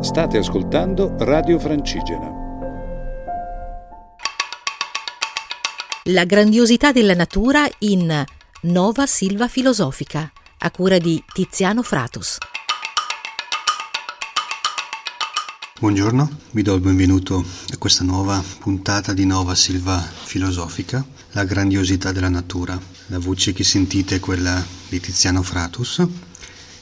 [0.00, 2.30] State ascoltando Radio Francigena.
[6.04, 8.24] La grandiosità della natura in
[8.62, 12.38] Nova Silva Filosofica, a cura di Tiziano Fratus.
[15.80, 22.12] Buongiorno, vi do il benvenuto a questa nuova puntata di Nova Silva Filosofica, la grandiosità
[22.12, 22.80] della natura.
[23.06, 26.06] La voce che sentite è quella di Tiziano Fratus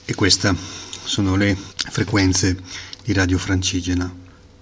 [0.05, 2.61] e queste sono le frequenze
[3.07, 4.13] di Radio Francigena.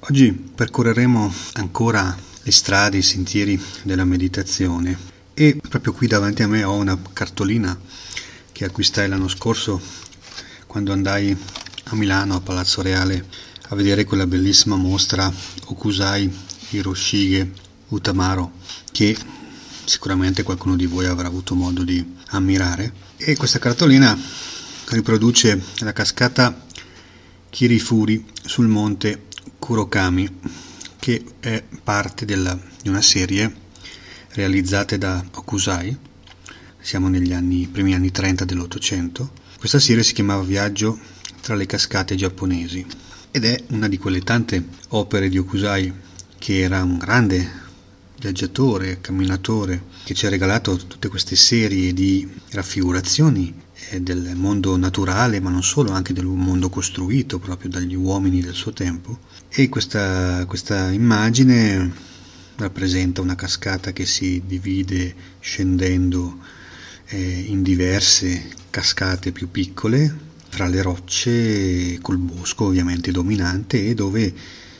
[0.01, 4.99] Oggi percorreremo ancora le strade, i sentieri della meditazione
[5.33, 7.75] e proprio qui davanti a me ho una cartolina
[8.53, 9.81] che acquistai l'anno scorso
[10.67, 11.35] quando andai
[11.85, 13.25] a Milano, a Palazzo Reale,
[13.69, 15.33] a vedere quella bellissima mostra
[15.65, 16.31] Okusai
[16.69, 17.51] Hiroshige
[17.89, 18.53] Utamaro
[18.93, 19.17] che
[19.87, 24.15] sicuramente qualcuno di voi avrà avuto modo di ammirare e questa cartolina
[24.91, 26.65] riproduce la cascata
[27.55, 29.27] Kirifuri sul monte
[29.61, 30.29] Kurokami,
[30.99, 33.55] che è parte della, di una serie
[34.31, 35.97] realizzata da Okusai,
[36.81, 39.31] siamo negli anni, primi anni 30 dell'Ottocento.
[39.57, 40.99] Questa serie si chiamava Viaggio
[41.43, 42.85] tra le cascate giapponesi
[43.31, 45.93] ed è una di quelle tante opere di Okusai
[46.37, 47.63] che era un grande
[48.19, 53.63] viaggiatore, camminatore, che ci ha regalato tutte queste serie di raffigurazioni
[54.03, 58.73] del mondo naturale, ma non solo, anche del mondo costruito proprio dagli uomini del suo
[58.73, 59.19] tempo.
[59.49, 61.93] E questa, questa immagine
[62.57, 66.39] rappresenta una cascata che si divide scendendo
[67.07, 74.33] eh, in diverse cascate più piccole fra le rocce col bosco ovviamente dominante e dove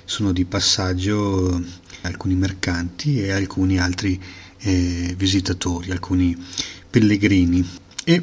[0.05, 1.61] sono di passaggio
[2.03, 4.21] alcuni mercanti e alcuni altri
[4.59, 6.37] eh, visitatori, alcuni
[6.89, 7.67] pellegrini.
[8.05, 8.23] E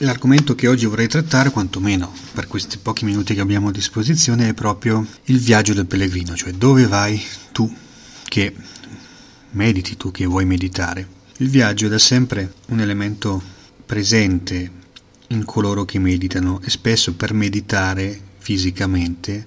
[0.00, 4.52] L'argomento che oggi vorrei trattare, quantomeno per questi pochi minuti che abbiamo a disposizione, è
[4.52, 7.18] proprio il viaggio del pellegrino, cioè dove vai
[7.50, 7.74] tu
[8.24, 8.54] che
[9.52, 11.08] mediti, tu che vuoi meditare.
[11.38, 13.42] Il viaggio è da sempre un elemento
[13.86, 14.70] presente
[15.28, 19.46] in coloro che meditano e spesso per meditare fisicamente,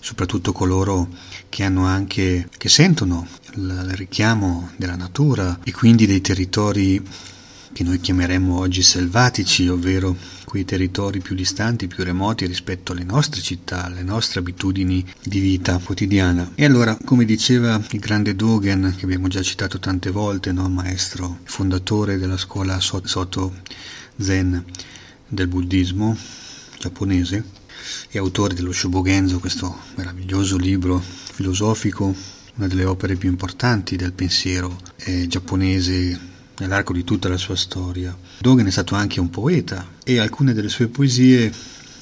[0.00, 1.08] soprattutto coloro
[1.48, 7.02] che hanno anche che sentono il richiamo della natura e quindi dei territori
[7.78, 13.40] che noi chiameremmo oggi selvatici, ovvero quei territori più distanti, più remoti rispetto alle nostre
[13.40, 16.50] città, alle nostre abitudini di vita quotidiana.
[16.56, 20.68] E allora, come diceva il grande Dogen, che abbiamo già citato tante volte, no?
[20.68, 23.54] maestro fondatore della scuola Soto
[24.16, 24.64] Zen
[25.28, 26.16] del buddismo
[26.80, 27.44] giapponese
[28.10, 32.12] e autore dello Shobogenzo, questo meraviglioso libro filosofico,
[32.56, 38.16] una delle opere più importanti del pensiero eh, giapponese nell'arco di tutta la sua storia.
[38.40, 41.52] Dogen è stato anche un poeta e alcune delle sue poesie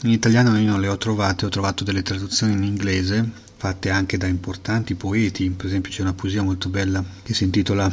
[0.03, 4.19] in italiano io non le ho trovate, ho trovato delle traduzioni in inglese fatte anche
[4.19, 7.91] da importanti poeti, per esempio c'è una poesia molto bella che si intitola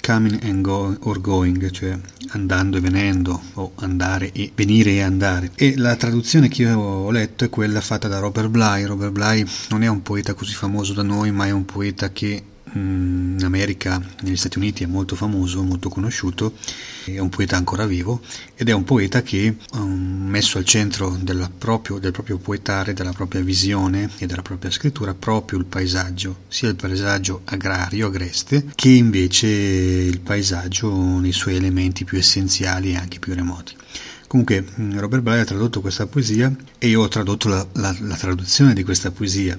[0.00, 1.96] Coming and go, or Going, cioè
[2.30, 5.52] andando e venendo, o andare e venire e andare.
[5.54, 8.84] E la traduzione che io ho letto è quella fatta da Robert Bly.
[8.84, 12.42] Robert Bly non è un poeta così famoso da noi, ma è un poeta che
[12.74, 16.54] in America, negli Stati Uniti è molto famoso, molto conosciuto,
[17.04, 18.20] è un poeta ancora vivo
[18.54, 21.18] ed è un poeta che um, messo al centro
[21.58, 26.68] proprio, del proprio poetare, della propria visione e della propria scrittura proprio il paesaggio, sia
[26.68, 33.18] il paesaggio agrario, agreste, che invece il paesaggio nei suoi elementi più essenziali e anche
[33.18, 33.74] più remoti.
[34.26, 38.16] Comunque mm, Robert Bly ha tradotto questa poesia e io ho tradotto la, la, la
[38.16, 39.58] traduzione di questa poesia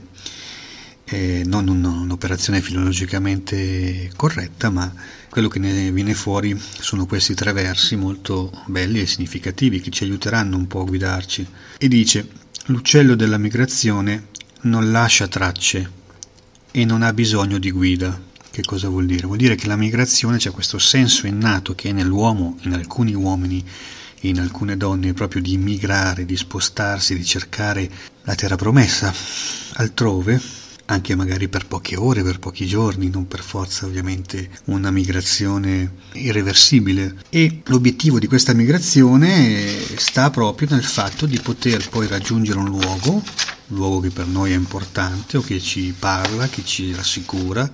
[1.06, 4.94] eh, non un'operazione filologicamente corretta, ma
[5.30, 10.04] quello che ne viene fuori sono questi tre versi molto belli e significativi che ci
[10.04, 11.48] aiuteranno un po' a guidarci.
[11.78, 12.28] E dice,
[12.68, 14.28] l'uccello della migrazione
[14.62, 15.92] non lascia tracce
[16.72, 18.32] e non ha bisogno di guida.
[18.50, 19.26] Che cosa vuol dire?
[19.26, 23.66] Vuol dire che la migrazione c'è questo senso innato che è nell'uomo, in alcuni uomini
[24.22, 27.90] in alcune donne, proprio di migrare, di spostarsi, di cercare
[28.24, 29.14] la terra promessa
[29.74, 30.40] altrove,
[30.86, 37.16] anche magari per poche ore, per pochi giorni, non per forza ovviamente una migrazione irreversibile.
[37.30, 43.14] E l'obiettivo di questa migrazione sta proprio nel fatto di poter poi raggiungere un luogo,
[43.14, 43.24] un
[43.76, 47.70] luogo che per noi è importante o che ci parla, che ci rassicura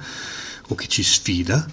[0.67, 1.65] o che ci sfida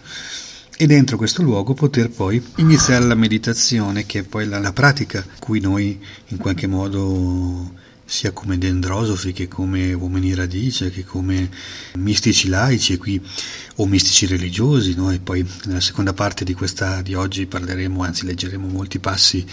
[0.79, 5.25] e dentro questo luogo poter poi iniziare la meditazione che è poi la, la pratica
[5.38, 5.99] cui noi
[6.29, 7.73] in qualche modo
[8.06, 11.50] sia come dendrosofi che come uomini radice, che come
[11.94, 13.20] mistici laici qui,
[13.76, 14.94] o mistici religiosi.
[14.94, 19.44] Noi poi nella seconda parte di questa di oggi parleremo, anzi leggeremo molti passi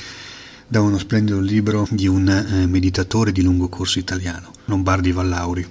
[0.67, 5.67] da uno splendido libro di un eh, meditatore di lungo corso italiano, Lombardi Vallauri.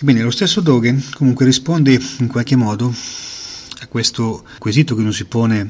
[0.00, 2.94] Bene, lo stesso Dogen comunque risponde in qualche modo
[3.80, 5.68] a questo quesito che uno si pone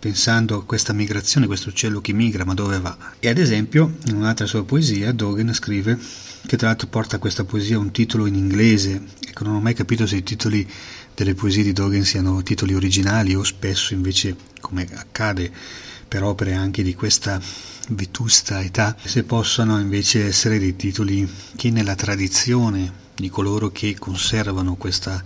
[0.00, 2.96] pensando a questa migrazione, questo uccello che migra, ma dove va?
[3.20, 5.98] E ad esempio, in un'altra sua poesia, Dogen scrive,
[6.46, 10.06] che tra l'altro porta questa poesia un titolo in inglese, ecco, non ho mai capito
[10.06, 10.66] se i titoli
[11.14, 15.52] delle poesie di Dogen siano titoli originali o spesso invece, come accade
[16.08, 17.38] per opere anche di questa
[17.90, 24.76] vetusta età, se possano invece essere dei titoli che nella tradizione di coloro che conservano
[24.76, 25.22] questa,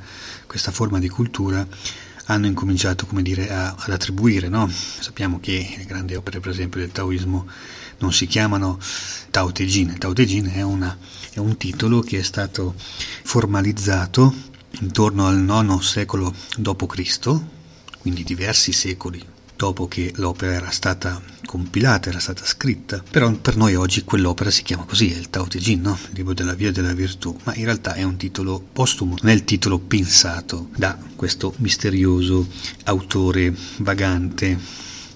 [0.47, 1.65] questa forma di cultura
[2.27, 4.49] hanno incominciato dire, a, ad attribuire.
[4.49, 4.69] No?
[4.69, 7.47] Sappiamo che le grandi opere, per esempio, del taoismo
[7.99, 8.79] non si chiamano
[9.31, 9.99] Tao Te Ching.
[9.99, 10.97] Tao Te Ching è, una,
[11.33, 14.35] è un titolo che è stato formalizzato
[14.81, 17.41] intorno al IX secolo d.C.,
[18.01, 19.34] quindi diversi secoli
[19.65, 23.03] dopo che l'opera era stata compilata, era stata scritta.
[23.11, 25.99] Però per noi oggi quell'opera si chiama così, è il Tao Te Ching, no?
[26.11, 29.35] il libro della via della virtù, ma in realtà è un titolo postumo, non è
[29.35, 32.47] il titolo pensato da questo misterioso
[32.85, 34.59] autore vagante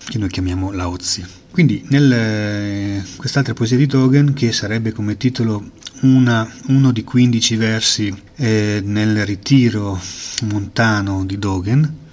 [0.09, 1.23] che noi chiamiamo Lao Tzu.
[1.51, 5.73] Quindi nel, eh, quest'altra poesia di Dogen, che sarebbe come titolo
[6.03, 10.01] una, uno di 15 versi eh, nel ritiro
[10.43, 12.07] montano di Dogen,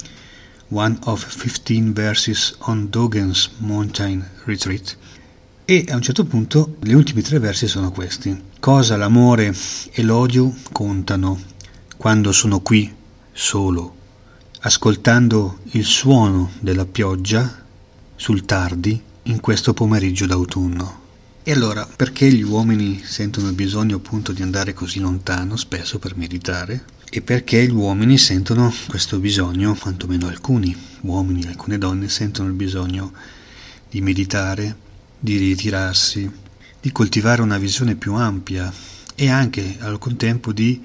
[0.68, 4.96] one of 15 verses on Dogen's mountain retreat,
[5.64, 8.40] e a un certo punto gli ultimi tre versi sono questi.
[8.60, 9.54] Cosa l'amore
[9.92, 11.40] e l'odio contano
[11.96, 12.94] quando sono qui
[13.32, 13.94] solo,
[14.60, 17.64] ascoltando il suono della pioggia
[18.14, 21.04] sul tardi in questo pomeriggio d'autunno.
[21.42, 26.16] E allora, perché gli uomini sentono il bisogno appunto di andare così lontano, spesso per
[26.16, 26.84] meditare?
[27.08, 32.54] E perché gli uomini sentono questo bisogno, quantomeno alcuni uomini e alcune donne sentono il
[32.54, 33.12] bisogno
[33.88, 34.76] di meditare,
[35.18, 36.30] di ritirarsi,
[36.80, 38.72] di coltivare una visione più ampia
[39.14, 40.82] e anche al contempo di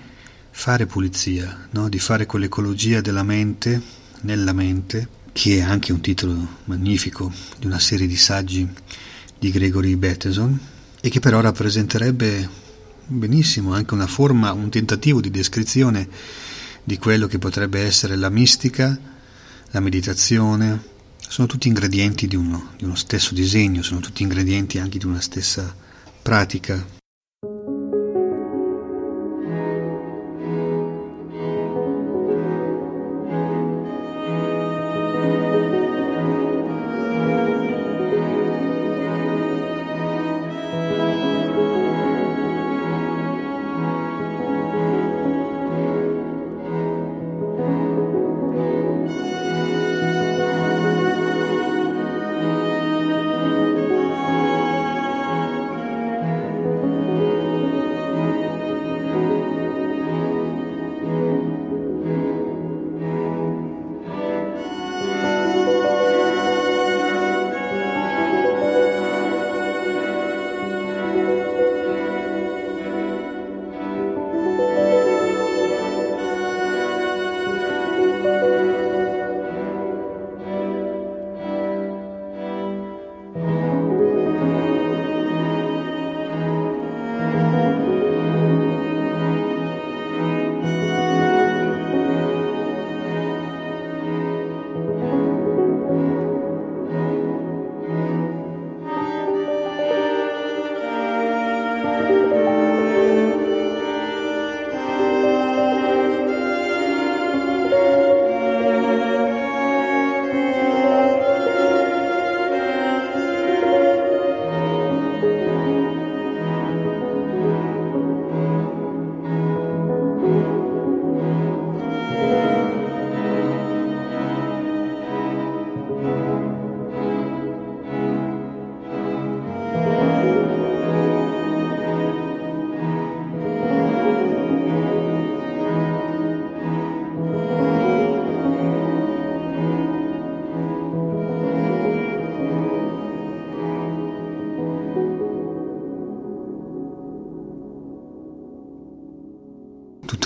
[0.51, 1.89] fare pulizia, no?
[1.89, 3.81] di fare quell'ecologia della mente,
[4.21, 8.67] nella mente, che è anche un titolo magnifico di una serie di saggi
[9.39, 10.59] di Gregory Bateson
[11.01, 12.60] e che però rappresenterebbe
[13.17, 16.07] benissimo anche una forma, un tentativo di descrizione
[16.83, 18.97] di quello che potrebbe essere la mistica,
[19.71, 24.97] la meditazione, sono tutti ingredienti di uno, di uno stesso disegno, sono tutti ingredienti anche
[24.97, 25.73] di una stessa
[26.21, 26.99] pratica.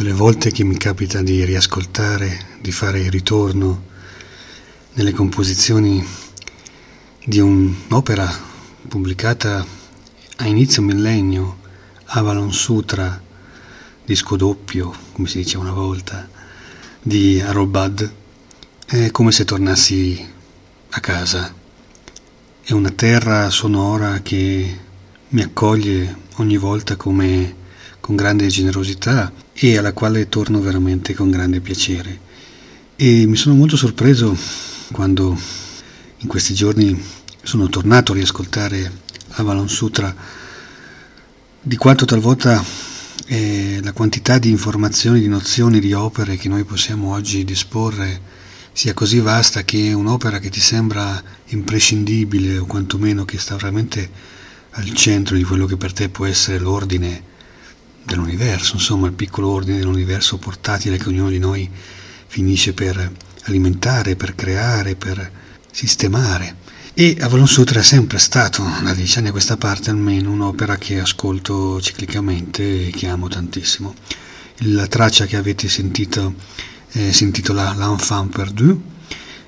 [0.06, 3.86] Le volte che mi capita di riascoltare, di fare il ritorno
[4.94, 6.06] nelle composizioni
[7.26, 8.32] di un'opera
[8.88, 9.66] pubblicata
[10.36, 11.58] a inizio millennio,
[12.06, 13.20] Avalon Sutra,
[14.06, 16.30] disco doppio, come si diceva una volta,
[17.02, 18.14] di Arobad,
[18.86, 20.24] è come se tornassi
[20.88, 21.52] a casa.
[22.62, 24.80] è una terra sonora che
[25.30, 27.56] mi accoglie ogni volta come
[28.00, 32.20] con grande generosità e alla quale torno veramente con grande piacere.
[32.98, 34.38] E mi sono molto sorpreso
[34.92, 35.38] quando
[36.18, 37.02] in questi giorni
[37.42, 38.92] sono tornato a riascoltare
[39.30, 40.14] Avalon Sutra
[41.62, 42.64] di quanto talvolta
[43.28, 48.34] eh, la quantità di informazioni, di nozioni, di opere che noi possiamo oggi disporre
[48.74, 54.10] sia così vasta che un'opera che ti sembra imprescindibile o quantomeno che sta veramente
[54.72, 57.34] al centro di quello che per te può essere l'ordine
[58.06, 61.70] dell'universo, insomma il piccolo ordine dell'universo portatile che ognuno di noi
[62.28, 63.12] finisce per
[63.44, 65.32] alimentare, per creare, per
[65.72, 66.64] sistemare.
[66.94, 71.00] E Avalon Sutra è sempre stato, da dieci anni a questa parte almeno, un'opera che
[71.00, 73.94] ascolto ciclicamente e che amo tantissimo.
[74.60, 76.36] La traccia che avete sentito
[76.92, 78.82] eh, si intitola L'Enfant perdu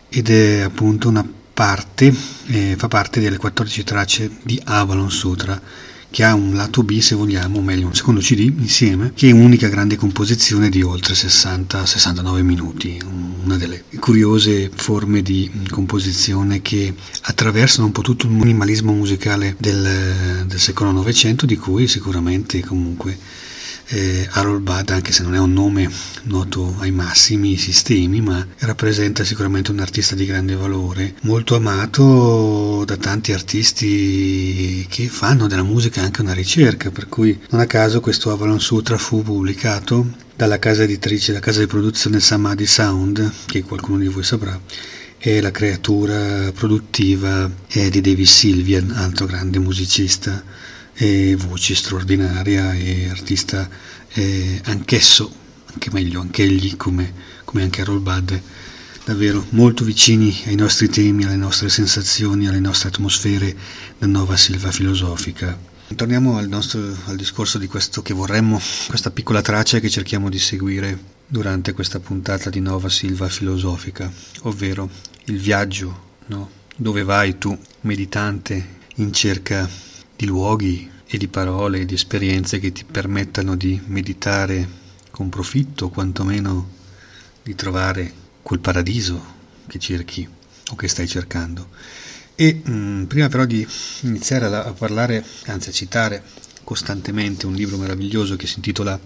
[0.10, 2.14] ed è appunto una parte,
[2.48, 5.60] eh, fa parte delle 14 tracce di Avalon Sutra
[6.10, 9.32] che ha un lato B se vogliamo, o meglio un secondo CD insieme, che è
[9.32, 13.00] un'unica grande composizione di oltre 60-69 minuti,
[13.44, 20.46] una delle curiose forme di composizione che attraversano un po' tutto il minimalismo musicale del,
[20.48, 23.18] del secolo Novecento, di cui sicuramente comunque
[23.88, 25.90] eh, Harold Budd, anche se non è un nome
[26.24, 32.98] noto ai massimi sistemi, ma rappresenta sicuramente un artista di grande valore, molto amato da
[32.98, 38.32] tanti artisti che fanno della musica anche una ricerca, per cui non a caso questo
[38.32, 44.00] Avalon Sutra fu pubblicato dalla casa editrice, la casa di produzione Samadhi Sound, che qualcuno
[44.00, 44.60] di voi saprà,
[45.18, 50.44] è la creatura produttiva di David Sylvian, altro grande musicista
[51.00, 53.70] e voce straordinaria e artista
[54.14, 55.32] eh, anch'esso,
[55.72, 57.14] anche meglio, anche egli come,
[57.46, 58.34] come anche Harold Budd,
[59.06, 63.56] davvero molto vicini ai nostri temi, alle nostre sensazioni, alle nostre atmosfere
[63.98, 65.58] da nuova silva filosofica.
[65.96, 70.40] Torniamo al, nostro, al discorso di questo che vorremmo, questa piccola traccia che cerchiamo di
[70.40, 74.12] seguire durante questa puntata di Nova Silva Filosofica,
[74.42, 74.90] ovvero
[75.26, 76.50] il viaggio, no?
[76.76, 79.70] dove vai tu, meditante, in cerca
[80.18, 84.68] di luoghi e di parole e di esperienze che ti permettano di meditare
[85.12, 86.70] con profitto, quantomeno
[87.44, 89.36] di trovare quel paradiso
[89.68, 90.28] che cerchi
[90.72, 91.70] o che stai cercando.
[92.36, 93.66] E mh, mm, prima però di
[94.02, 96.24] iniziare a, a parlare, anzi a citare
[96.64, 99.00] costantemente un libro meraviglioso che si intitola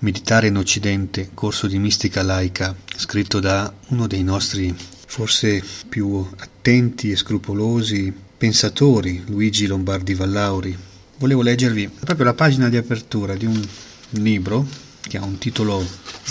[0.00, 4.72] Meditare in Occidente, corso di mistica laica, scritto da uno dei nostri
[5.06, 10.76] forse più attenti e scrupolosi pensatori, Luigi Lombardi Vallauri.
[11.18, 13.60] Volevo leggervi proprio la pagina di apertura di un
[14.10, 14.64] libro
[15.00, 15.84] che ha un titolo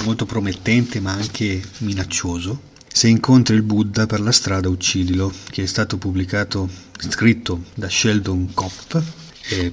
[0.03, 2.61] molto promettente ma anche minaccioso.
[2.87, 6.69] Se incontri il Buddha per la strada uccidilo, che è stato pubblicato,
[7.09, 8.95] scritto da Sheldon Kopp,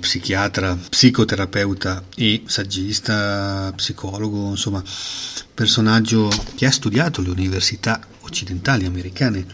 [0.01, 4.83] psichiatra, psicoterapeuta e saggista, psicologo, insomma,
[5.55, 9.47] personaggio che ha studiato le università occidentali americane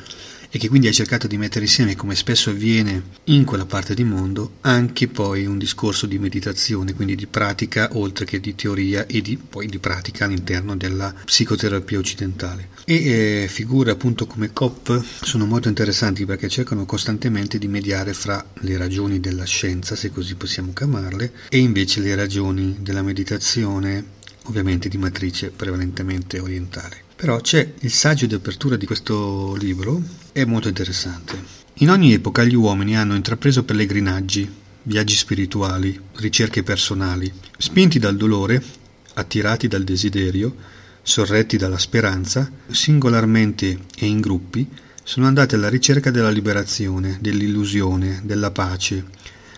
[0.51, 4.03] e che quindi ha cercato di mettere insieme, come spesso avviene in quella parte di
[4.03, 9.21] mondo, anche poi un discorso di meditazione, quindi di pratica oltre che di teoria e
[9.21, 12.69] di, poi di pratica all'interno della psicoterapia occidentale.
[12.85, 18.45] E eh, figure appunto come COP sono molto interessanti perché cercano costantemente di mediare fra
[18.61, 24.05] le ragioni della scienza, se così possiamo chiamarle, e invece le ragioni della meditazione,
[24.45, 27.09] ovviamente di matrice prevalentemente orientale.
[27.21, 31.39] Però c'è il saggio di apertura di questo libro, è molto interessante.
[31.75, 34.51] In ogni epoca gli uomini hanno intrapreso pellegrinaggi,
[34.85, 38.65] viaggi spirituali, ricerche personali, spinti dal dolore,
[39.13, 40.57] attirati dal desiderio,
[41.03, 44.67] sorretti dalla speranza, singolarmente e in gruppi,
[45.03, 49.05] sono andati alla ricerca della liberazione, dell'illusione, della pace,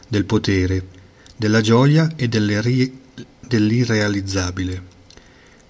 [0.09, 0.89] del potere,
[1.37, 4.91] della gioia e dell'irrealizzabile.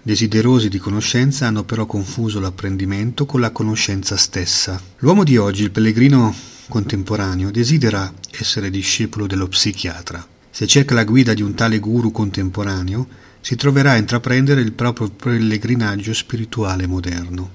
[0.05, 4.83] Desiderosi di conoscenza hanno però confuso l'apprendimento con la conoscenza stessa.
[4.99, 6.35] L'uomo di oggi, il pellegrino
[6.69, 10.27] contemporaneo, desidera essere discepolo dello psichiatra.
[10.51, 13.07] Se cerca la guida di un tale guru contemporaneo,
[13.41, 17.53] si troverà a intraprendere il proprio pellegrinaggio spirituale moderno.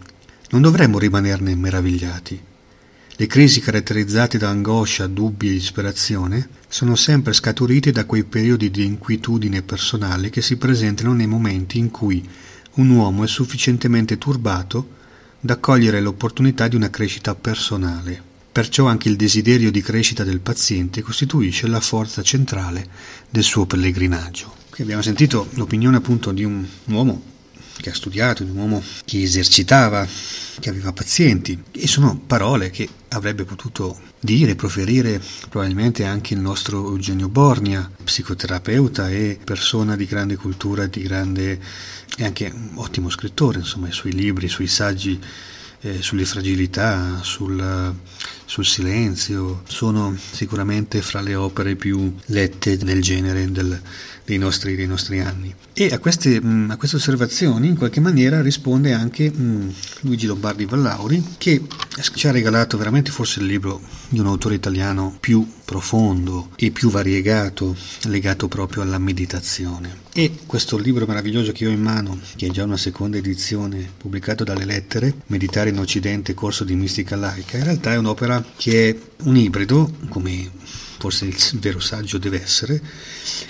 [0.51, 2.41] Non dovremmo rimanerne meravigliati.
[3.09, 8.85] Le crisi caratterizzate da angoscia, dubbi e disperazione sono sempre scaturite da quei periodi di
[8.85, 12.27] inquietudine personale che si presentano nei momenti in cui
[12.75, 14.95] un uomo è sufficientemente turbato
[15.39, 18.21] da cogliere l'opportunità di una crescita personale.
[18.51, 22.87] Perciò anche il desiderio di crescita del paziente costituisce la forza centrale
[23.29, 24.53] del suo pellegrinaggio.
[24.69, 27.35] Qui abbiamo sentito l'opinione appunto di un uomo
[27.79, 30.07] che ha studiato, di un uomo che esercitava,
[30.59, 31.61] che aveva pazienti.
[31.71, 39.09] E sono parole che avrebbe potuto dire, proferire probabilmente anche il nostro Eugenio Borgna, psicoterapeuta
[39.09, 41.59] e persona di grande cultura, di grande
[42.17, 45.19] e anche ottimo scrittore, insomma, i suoi libri, i suoi saggi
[45.81, 47.95] eh, sulle fragilità, sul,
[48.47, 53.79] sul, silenzio, sono sicuramente fra le opere più lette nel genere del,
[54.23, 55.53] dei, nostri, dei, nostri, anni.
[55.73, 60.65] E a queste, mh, a queste, osservazioni in qualche maniera risponde anche mh, Luigi Lombardi
[60.65, 61.61] Vallauri che
[62.15, 66.89] ci ha regalato veramente forse il libro di un autore italiano più profondo e più
[66.89, 70.05] variegato legato proprio alla meditazione.
[70.13, 74.43] E questo libro meraviglioso che ho in mano, che è già una seconda edizione pubblicato
[74.43, 78.95] dalle lettere, Meditare in Occidente, corso di mistica laica, in realtà è un'opera che è
[79.23, 80.49] un ibrido, come
[80.97, 82.81] forse il vero saggio deve essere,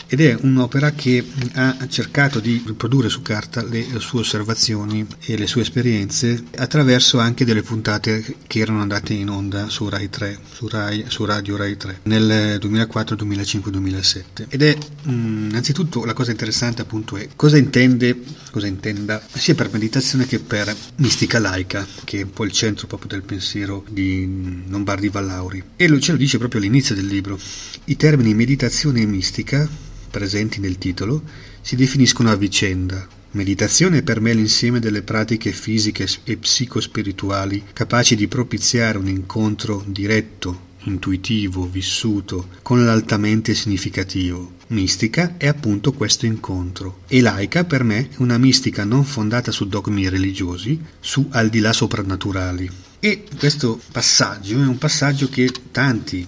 [0.07, 5.47] ed è un'opera che ha cercato di riprodurre su carta le sue osservazioni e le
[5.47, 10.67] sue esperienze attraverso anche delle puntate che erano andate in onda su Rai 3, su,
[10.67, 14.45] Rai, su Radio Rai 3 nel 2004, 2005, 2007.
[14.49, 18.19] Ed è innanzitutto la cosa interessante appunto è cosa intende,
[18.51, 22.87] cosa intenda sia per meditazione che per mistica laica, che è un po' il centro
[22.87, 25.63] proprio del pensiero di Lombardi Vallauri.
[25.75, 27.36] E ce lo dice proprio all'inizio del libro
[27.85, 29.67] i termini meditazione e mistica,
[30.09, 31.23] presenti nel titolo,
[31.61, 33.07] si definiscono a vicenda.
[33.31, 39.83] Meditazione è per me l'insieme delle pratiche fisiche e psicospirituali capaci di propiziare un incontro
[39.85, 44.55] diretto, intuitivo, vissuto, con l'altamente significativo.
[44.67, 49.67] Mistica è appunto questo incontro e laica per me è una mistica non fondata su
[49.67, 52.69] dogmi religiosi, su al di là soprannaturali.
[52.99, 56.27] E questo passaggio è un passaggio che tanti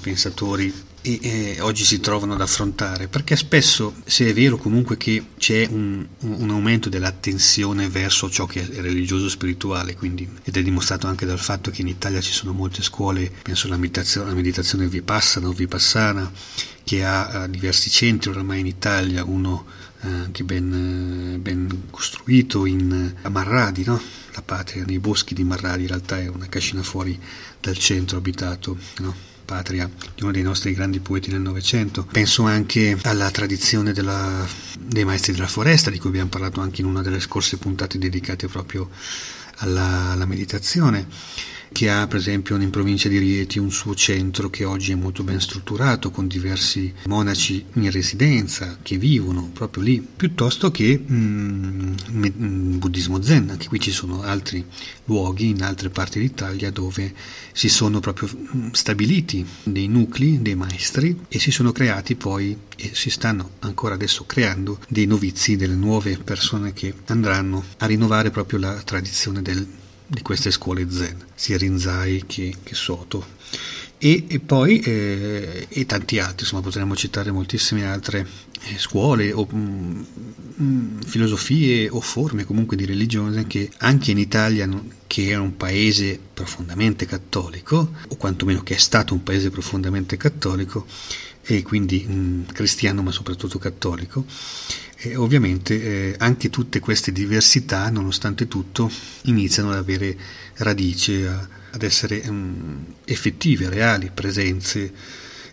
[0.00, 0.72] pensatori
[1.06, 5.64] e, e, oggi si trovano ad affrontare, perché spesso, se è vero comunque che c'è
[5.70, 11.24] un, un, aumento dell'attenzione verso ciò che è religioso spirituale, quindi, ed è dimostrato anche
[11.24, 15.52] dal fatto che in Italia ci sono molte scuole, penso alla meditazione, meditazione Vipassana o
[15.52, 16.30] Vipassana,
[16.82, 19.64] che ha diversi centri oramai in Italia, uno
[20.02, 24.00] uh, anche ben, uh, ben, costruito in, a Marradi, no?
[24.34, 27.18] la patria nei boschi di Marradi, in realtà è una cascina fuori
[27.60, 28.76] dal centro abitato.
[28.98, 29.34] No?
[29.46, 32.04] Patria di uno dei nostri grandi poeti del Novecento.
[32.04, 34.46] Penso anche alla tradizione della,
[34.78, 38.48] dei maestri della foresta, di cui abbiamo parlato anche in una delle scorse puntate dedicate
[38.48, 38.90] proprio
[39.58, 41.06] alla, alla meditazione
[41.76, 45.22] che ha per esempio in provincia di Rieti un suo centro che oggi è molto
[45.22, 52.78] ben strutturato con diversi monaci in residenza che vivono proprio lì, piuttosto che mm, mm,
[52.78, 54.64] buddismo zen, anche qui ci sono altri
[55.04, 57.12] luoghi in altre parti d'Italia dove
[57.52, 62.92] si sono proprio mm, stabiliti dei nuclei, dei maestri e si sono creati poi e
[62.94, 68.60] si stanno ancora adesso creando dei novizi, delle nuove persone che andranno a rinnovare proprio
[68.60, 73.34] la tradizione del di queste scuole zen, sia Rinzai che, che Soto.
[73.98, 78.26] E, e poi eh, e tanti altri, insomma potremmo citare moltissime altre
[78.64, 80.02] eh, scuole o mh, mm,
[80.60, 84.68] mm, filosofie o forme comunque di religione che anche in Italia,
[85.06, 90.86] che è un paese profondamente cattolico, o quantomeno che è stato un paese profondamente cattolico,
[91.42, 94.26] e quindi mh, mm, cristiano ma soprattutto cattolico,
[94.96, 98.90] e ovviamente eh, anche tutte queste diversità, nonostante tutto,
[99.24, 100.16] iniziano ad avere
[100.54, 104.92] radice, a, ad essere um, effettive, reali, presenze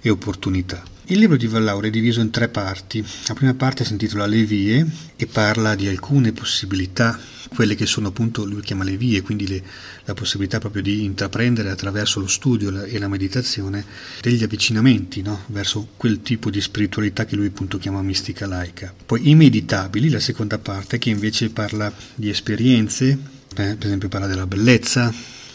[0.01, 0.92] e opportunità.
[1.07, 3.03] Il libro di Vallaure è diviso in tre parti.
[3.27, 4.87] La prima parte si intitola Le vie
[5.17, 7.19] e parla di alcune possibilità,
[7.53, 9.61] quelle che sono appunto, lui chiama le vie, quindi le,
[10.05, 13.83] la possibilità proprio di intraprendere attraverso lo studio e la meditazione
[14.21, 15.43] degli avvicinamenti no?
[15.47, 18.93] verso quel tipo di spiritualità che lui appunto chiama mistica laica.
[19.05, 24.27] Poi i meditabili, la seconda parte, che invece parla di esperienze, eh, per esempio parla
[24.27, 25.13] della bellezza,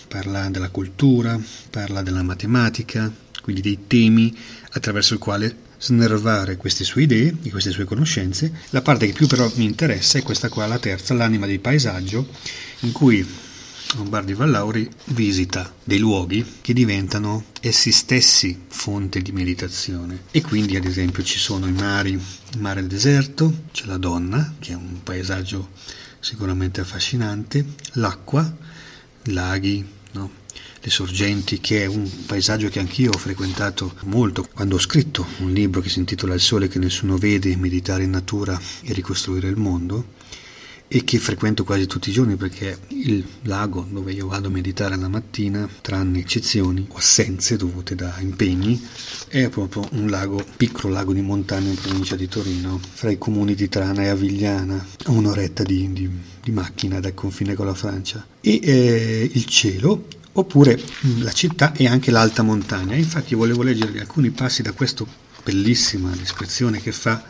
[0.09, 4.37] parla della cultura, parla della matematica, quindi dei temi
[4.73, 8.53] attraverso il quale snervare queste sue idee queste sue conoscenze.
[8.71, 12.29] La parte che più però mi interessa è questa qua, la terza, l'anima del paesaggio,
[12.81, 13.27] in cui
[13.97, 20.25] Lombardi Vallauri visita dei luoghi che diventano essi stessi fonte di meditazione.
[20.31, 24.55] E quindi, ad esempio, ci sono i mari, il mare del deserto, c'è la donna,
[24.59, 25.71] che è un paesaggio
[26.21, 28.57] sicuramente affascinante, l'acqua,
[29.25, 30.31] laghi, no?
[30.89, 35.53] Le sorgenti, che è un paesaggio che anch'io ho frequentato molto quando ho scritto un
[35.53, 39.57] libro che si intitola Il sole che nessuno vede, meditare in natura e ricostruire il
[39.57, 40.17] mondo.
[40.91, 44.97] e che frequento quasi tutti i giorni perché il lago dove io vado a meditare
[44.97, 48.83] la mattina, tranne eccezioni o assenze dovute da impegni,
[49.29, 53.55] è proprio un lago, piccolo lago di montagna in provincia di Torino, fra i comuni
[53.55, 56.09] di Trana e Avigliana, a un'oretta di, di,
[56.43, 58.27] di macchina dal confine con la Francia.
[58.41, 60.07] E eh, il cielo
[60.41, 60.81] oppure
[61.19, 62.95] la città e anche l'alta montagna.
[62.95, 65.05] Infatti volevo leggervi alcuni passi da questa
[65.43, 67.23] bellissima descrizione che fa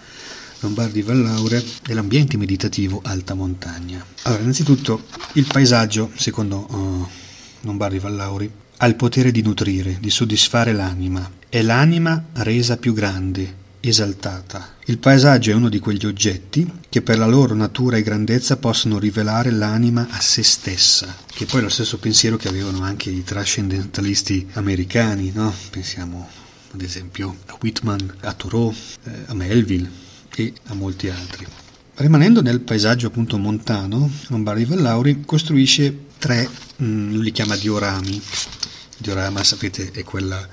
[0.61, 4.05] Lombardi Vallaure dell'ambiente meditativo alta montagna.
[4.23, 7.07] Allora, innanzitutto il paesaggio, secondo uh,
[7.63, 11.31] Lombardi Vallauri, ha il potere di nutrire, di soddisfare l'anima.
[11.49, 14.77] È l'anima resa più grande, esaltata.
[14.87, 18.99] Il paesaggio è uno di quegli oggetti che per la loro natura e grandezza possono
[18.99, 23.23] rivelare l'anima a se stessa, che poi è lo stesso pensiero che avevano anche i
[23.23, 25.55] trascendentalisti americani, no?
[25.71, 26.29] Pensiamo
[26.73, 29.91] ad esempio a Whitman, a Thoreau, eh, a Melville
[30.35, 31.47] e a molti altri.
[31.95, 36.49] Rimanendo nel paesaggio appunto montano, Lombardi Vallauri costruisce tre,
[36.81, 38.23] mm, lui li chiama diorami.
[38.99, 40.47] Diorama, sapete, è quella,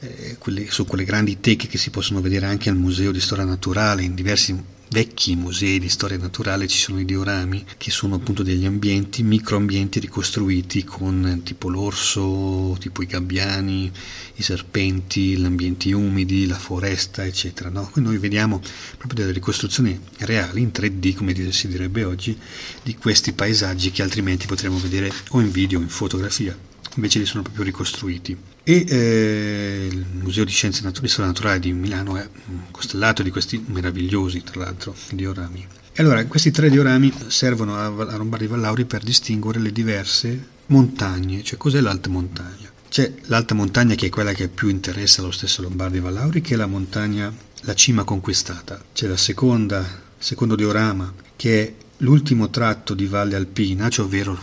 [0.00, 3.44] eh, quelle, su quelle grandi teche che si possono vedere anche al Museo di Storia
[3.44, 8.42] Naturale, in diversi vecchi musei di storia naturale ci sono i diorami che sono appunto
[8.42, 13.90] degli ambienti, microambienti ricostruiti con tipo l'orso, tipo i gabbiani,
[14.36, 17.68] i serpenti, gli ambienti umidi, la foresta, eccetera.
[17.68, 17.88] No?
[17.90, 18.60] Qui noi vediamo
[18.96, 22.38] proprio delle ricostruzioni reali in 3D, come si direbbe oggi,
[22.82, 26.56] di questi paesaggi che altrimenti potremmo vedere o in video o in fotografia
[26.94, 28.36] invece li sono proprio ricostruiti.
[28.68, 32.28] E eh, il Museo di Scienze Naturali, Storia Naturale di Milano è
[32.72, 35.64] costellato di questi meravigliosi, tra l'altro, diorami.
[35.92, 41.44] E allora questi tre diorami servono a, a Lombardi Vallauri per distinguere le diverse montagne,
[41.44, 42.68] cioè cos'è l'alta montagna.
[42.88, 46.56] C'è l'alta montagna che è quella che più interessa lo stesso Lombardi Vallauri, che è
[46.56, 48.82] la montagna, la cima conquistata.
[48.92, 54.36] C'è la seconda, secondo diorama, che è l'ultimo tratto di Valle Alpina, cioè ovvero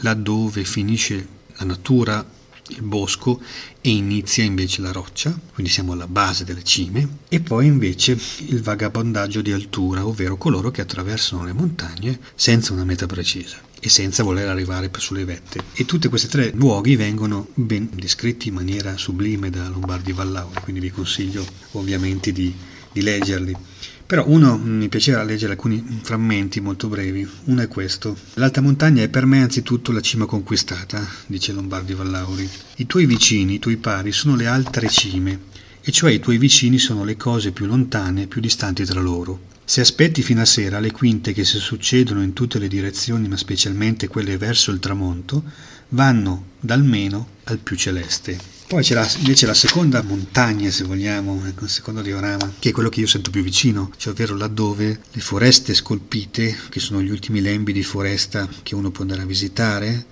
[0.00, 2.26] laddove finisce la natura,
[2.68, 3.40] il bosco
[3.80, 8.62] e inizia invece la roccia, quindi siamo alla base delle cime, e poi invece il
[8.62, 14.22] vagabondaggio di altura, ovvero coloro che attraversano le montagne senza una meta precisa e senza
[14.22, 15.62] voler arrivare sulle vette.
[15.72, 20.80] E tutti questi tre luoghi vengono ben descritti in maniera sublime da Lombardi Vallauri, quindi
[20.80, 22.52] vi consiglio ovviamente di,
[22.92, 23.56] di leggerli.
[24.08, 27.28] Però uno mm, mi piaceva leggere alcuni frammenti molto brevi.
[27.44, 28.16] Uno è questo.
[28.36, 32.48] L'alta montagna è per me anzitutto la cima conquistata, dice Lombardi Vallauri.
[32.76, 35.38] I tuoi vicini, i tuoi pari, sono le altre cime,
[35.82, 39.40] e cioè i tuoi vicini sono le cose più lontane, più distanti tra loro.
[39.62, 43.36] Se aspetti fino a sera le quinte che si succedono in tutte le direzioni, ma
[43.36, 45.42] specialmente quelle verso il tramonto,
[45.90, 48.57] vanno dal meno al più celeste.
[48.68, 52.90] Poi c'è la, invece la seconda montagna, se vogliamo, il secondo diorama, che è quello
[52.90, 57.40] che io sento più vicino, cioè ovvero laddove le foreste scolpite, che sono gli ultimi
[57.40, 60.04] lembi di foresta che uno può andare a visitare,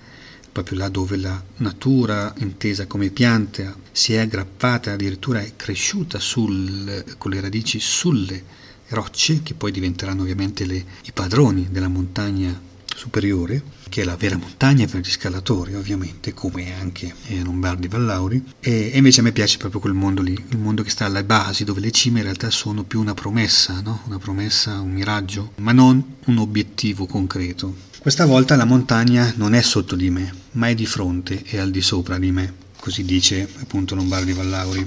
[0.51, 7.03] proprio là dove la natura, intesa come pianta, si è aggrappata, addirittura è cresciuta sul,
[7.19, 8.43] con le radici sulle
[8.87, 12.59] rocce, che poi diventeranno ovviamente le, i padroni della montagna
[12.97, 18.43] superiore, che è la vera montagna per gli scalatori ovviamente, come anche eh, Lombardi Vallauri,
[18.59, 21.23] e, e, invece a me piace proprio quel mondo lì, il mondo che sta alle
[21.23, 24.01] basi, dove le cime in realtà sono più una promessa, no?
[24.07, 27.85] una promessa, un miraggio, ma non un obiettivo concreto.
[27.99, 31.69] Questa volta la montagna non è sotto di me, ma è di fronte e al
[31.69, 34.85] di sopra di me, così dice appunto Lombardi Vallauri.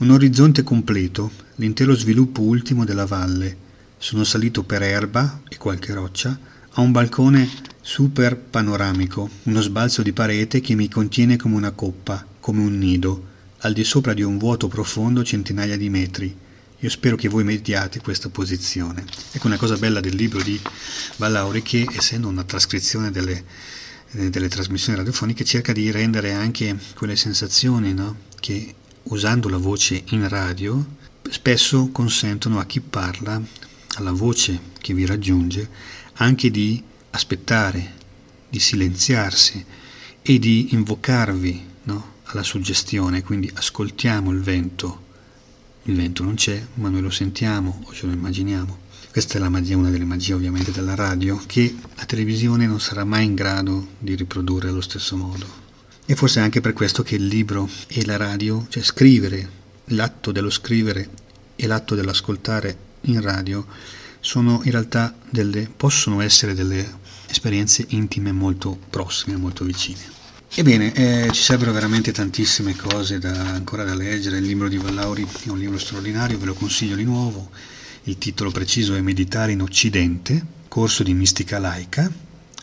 [0.00, 3.64] Un orizzonte completo, l'intero sviluppo ultimo della valle.
[3.98, 6.38] Sono salito per erba e qualche roccia,
[6.78, 7.48] ha un balcone
[7.80, 13.28] super panoramico, uno sbalzo di parete che mi contiene come una coppa, come un nido,
[13.60, 16.36] al di sopra di un vuoto profondo centinaia di metri.
[16.80, 19.04] Io spero che voi mediate questa posizione.
[19.32, 20.60] Ecco una cosa bella del libro di
[21.16, 23.42] Vallauri che, essendo una trascrizione delle,
[24.10, 28.16] eh, delle trasmissioni radiofoniche, cerca di rendere anche quelle sensazioni no?
[28.38, 30.84] che, usando la voce in radio,
[31.30, 33.40] spesso consentono a chi parla,
[33.94, 37.94] alla voce che vi raggiunge, anche di aspettare,
[38.48, 39.64] di silenziarsi
[40.22, 42.14] e di invocarvi no?
[42.24, 45.04] alla suggestione, quindi ascoltiamo il vento.
[45.84, 48.84] Il vento non c'è, ma noi lo sentiamo o ce lo immaginiamo.
[49.10, 53.24] Questa è magia, una delle magie ovviamente della radio, che la televisione non sarà mai
[53.24, 55.46] in grado di riprodurre allo stesso modo.
[56.04, 59.48] E forse è anche per questo che il libro e la radio, cioè scrivere,
[59.86, 61.08] l'atto dello scrivere
[61.56, 63.66] e l'atto dell'ascoltare in radio,
[64.26, 66.84] sono in realtà delle, possono essere delle
[67.28, 70.00] esperienze intime molto prossime, molto vicine.
[70.52, 75.24] Ebbene, eh, ci sarebbero veramente tantissime cose da, ancora da leggere, il libro di Vallauri
[75.44, 77.50] è un libro straordinario, ve lo consiglio di nuovo,
[78.04, 82.10] il titolo preciso è Meditare in Occidente, corso di mistica laica,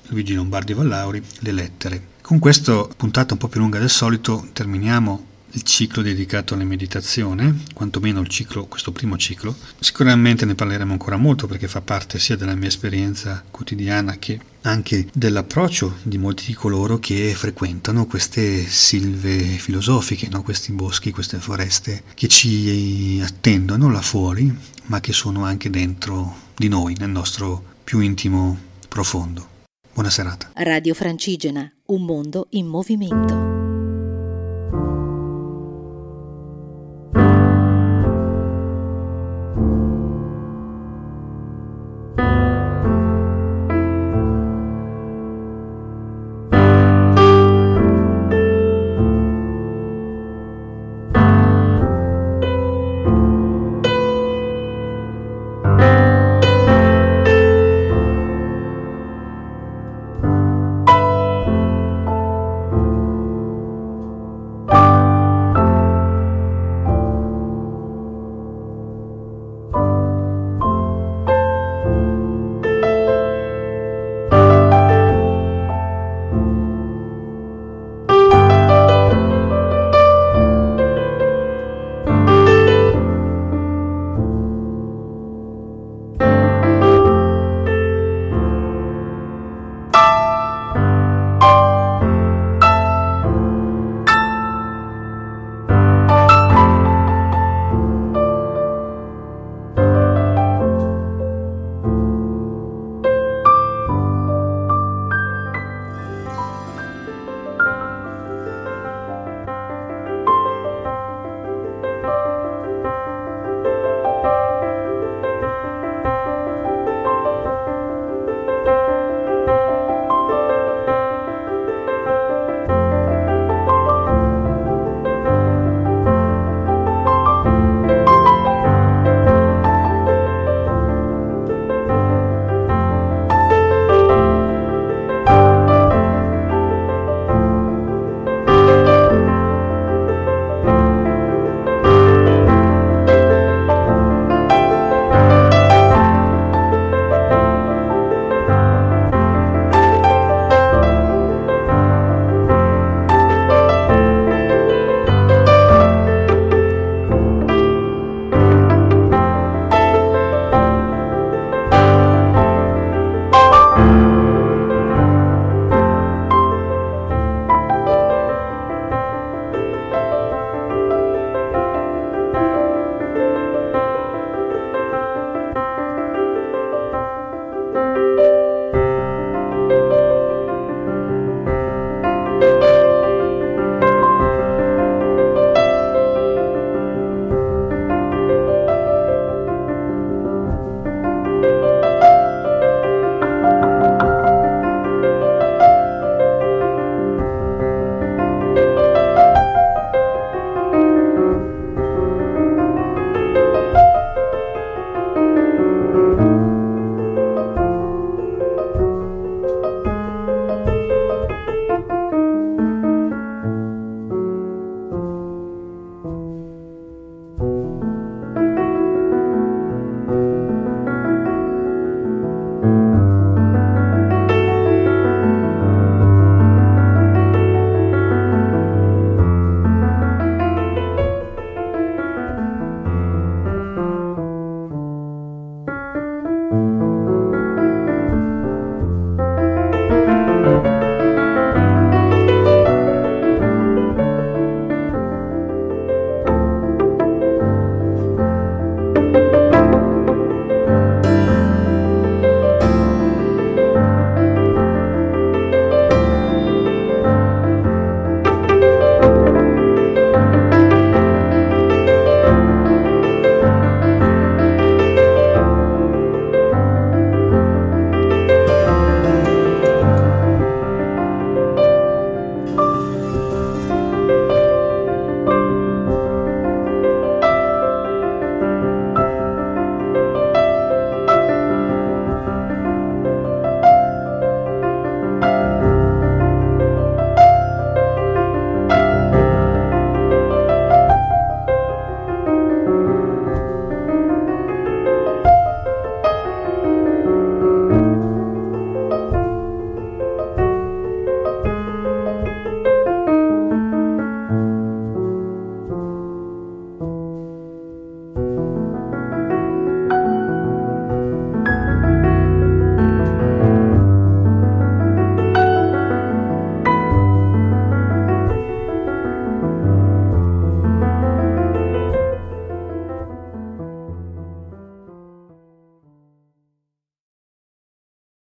[0.08, 2.08] Luigi Lombardi Vallauri, Le lettere.
[2.20, 7.64] Con questa puntata un po' più lunga del solito terminiamo il ciclo dedicato alla meditazione,
[7.74, 9.56] quantomeno il ciclo, questo primo ciclo.
[9.80, 15.08] Sicuramente ne parleremo ancora molto perché fa parte sia della mia esperienza quotidiana che anche
[15.14, 20.42] dell'approccio di molti di coloro che frequentano queste silve filosofiche, no?
[20.42, 26.68] questi boschi, queste foreste che ci attendono là fuori, ma che sono anche dentro di
[26.68, 29.50] noi, nel nostro più intimo profondo.
[29.94, 30.52] Buona serata.
[30.56, 33.53] Radio Francigena, un mondo in movimento.